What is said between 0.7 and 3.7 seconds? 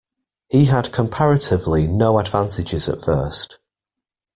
comparatively no advantages at first.